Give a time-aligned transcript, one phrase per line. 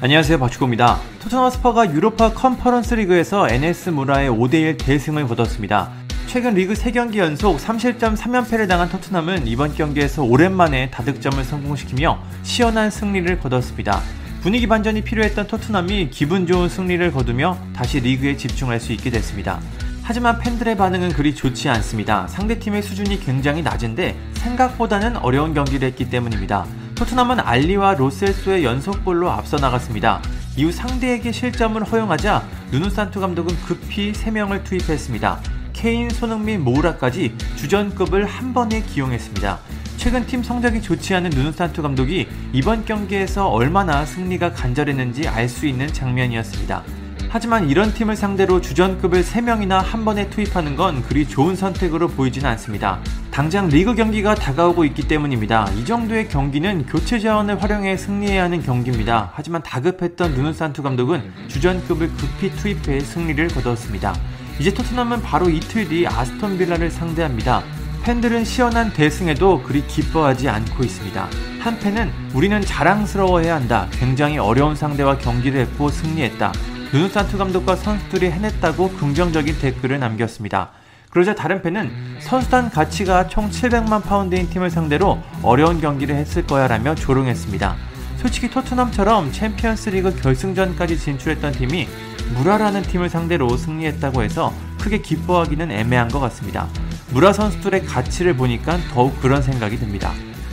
[0.00, 1.00] 안녕하세요 박주호입니다.
[1.20, 5.90] 토트넘 스퍼스가 유로파 컨퍼런스 리그에서 NS 무라에 5대1 대승을 거뒀습니다.
[6.28, 13.40] 최근 리그 3경기 연속 3실점 3연패를 당한 토트넘은 이번 경기에서 오랜만에 다득점을 성공시키며 시원한 승리를
[13.40, 14.00] 거뒀습니다.
[14.40, 19.58] 분위기 반전이 필요했던 토트넘이 기분 좋은 승리를 거두며 다시 리그에 집중할 수 있게 됐습니다.
[20.04, 22.28] 하지만 팬들의 반응은 그리 좋지 않습니다.
[22.28, 26.66] 상대팀의 수준이 굉장히 낮은데 생각보다는 어려운 경기를 했기 때문입니다.
[26.98, 30.20] 토트넘은 알리와 로셀소의 연속골로 앞서 나갔습니다.
[30.56, 32.42] 이후 상대에게 실점을 허용하자
[32.72, 35.40] 누누산투 감독은 급히 3명을 투입했습니다.
[35.72, 39.60] 케인, 손흥민, 모우라까지 주전급을 한 번에 기용했습니다.
[39.96, 45.86] 최근 팀 성적이 좋지 않은 누누산투 감독이 이번 경기에서 얼마나 승리가 간절했는지 알 수 있는
[45.86, 46.82] 장면이었습니다.
[47.30, 53.00] 하지만 이런 팀을 상대로 주전급을 3명이나 한 번에 투입하는 건 그리 좋은 선택으로 보이지는 않습니다.
[53.30, 55.70] 당장 리그 경기가 다가오고 있기 때문입니다.
[55.76, 59.30] 이 정도의 경기는 교체 자원을 활용해 승리해야 하는 경기입니다.
[59.34, 64.14] 하지만 다급했던 누누 산투 감독은 주전급을 급히 투입해 승리를 거뒀습니다.
[64.58, 67.62] 이제 토트넘은 바로 이틀 뒤 아스톤 빌라를 상대합니다.
[68.04, 71.28] 팬들은 시원한 대승에도 그리 기뻐하지 않고 있습니다.
[71.60, 73.86] 한 팬은 우리는 자랑스러워해야 한다.
[73.92, 76.52] 굉장히 어려운 상대와 경기를 했고 승리했다.
[76.92, 80.70] 누누산투 감독과 선수들이 해냈다고 긍정적인 댓글을 남겼습니다.
[81.10, 86.94] 그러자 다른 팬은 선수단 가치가 총 700만 파운드인 팀을 상대로 어려운 경기를 했을 거야 라며
[86.94, 87.76] 조롱했습니다.
[88.16, 91.88] 솔직히 토트넘처럼 챔피언스 리그 결승전까지 진출했던 팀이
[92.34, 96.68] 무라라는 팀을 상대로 승리했다고 해서 크게 기뻐하기는 애매한 것 같습니다.
[97.10, 100.12] 무라 선수들의 가치를 보니까 더욱 그런 생각이 듭니다.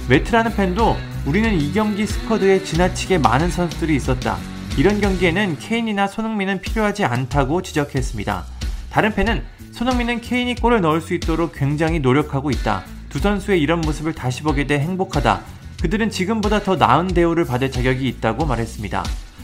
[0.09, 4.37] 웨트라는 팬도 우리는 이 경기 스쿼드에 지나치게 많은 선수들이 있었다.
[4.77, 8.43] 이런 경기에는 케인이나 손흥민은 필요하지 않다고 지적했습니다.
[8.89, 12.83] 다른 팬은 손흥민은 케인이 골을 넣을 수 있도록 굉장히 노력하고 있다.
[13.07, 15.41] 두 선수의 이런 모습을 다시 보게 돼 행복하다.
[15.81, 19.03] 그들은 지금보다 더 나은 대우를 받을 자격이 있다고 말했습니다.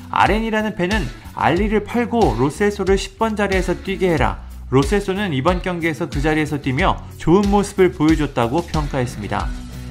[0.10, 1.02] 아렌이라는 팬은
[1.34, 4.42] 알리를 팔고 로셀소를 10번 자리에서 뛰게 해라.
[4.70, 9.48] 로셀소는 이번 경기에서 그 자리에서 뛰며 좋은 모습을 보여줬다고 평가했습니다.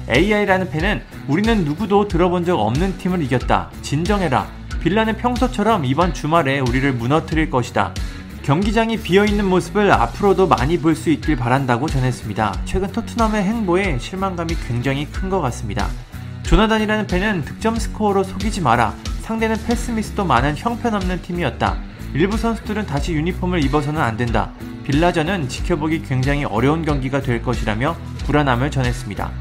[0.09, 3.71] AI라는 팬은 우리는 누구도 들어본 적 없는 팀을 이겼다.
[3.81, 4.60] 진정해라.
[4.81, 7.93] 빌라는 평소처럼 이번 주말에 우리를 무너뜨릴 것이다.
[8.41, 12.61] 경기장이 비어있는 모습을 앞으로도 많이 볼 수 있길 바란다고 전했습니다.
[12.65, 15.87] 최근 토트넘의 행보에 실망감이 굉장히 큰 것 같습니다.
[16.43, 18.95] 조나단이라는 팬은 득점 스코어로 속이지 마라.
[19.21, 21.77] 상대는 패스 미스도 많은 형편없는 팀이었다.
[22.13, 24.51] 일부 선수들은 다시 유니폼을 입어서는 안 된다.
[24.83, 29.31] 빌라전은 지켜보기 굉장히 어려운 경기가 될 것이라며 불안함을 전했습니다.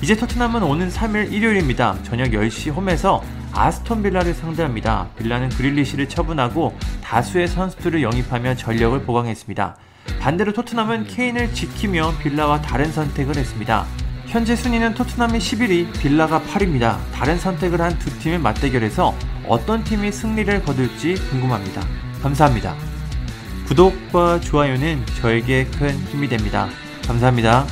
[0.00, 1.96] 이제 토트넘은 오는 3일 일요일입니다.
[2.02, 3.22] 저녁 10시 홈에서
[3.56, 5.08] 아스톤 빌라를 상대합니다.
[5.18, 9.76] 빌라는 그릴리시를 처분하고 다수의 선수들을 영입하며 전력을 보강했습니다.
[10.20, 13.86] 반대로 토트넘은 케인을 지키며 빌라와 다른 선택을 했습니다.
[14.26, 16.98] 현재 순위는 토트넘이 11위, 빌라가 8위입니다.
[17.12, 19.14] 다른 선택을 한 두 팀의 맞대결에서
[19.48, 21.82] 어떤 팀이 승리를 거둘지 궁금합니다.
[22.22, 22.74] 감사합니다.
[23.68, 26.68] 구독과 좋아요는 저에게 큰 힘이 됩니다.
[27.06, 27.66] 감사합니다.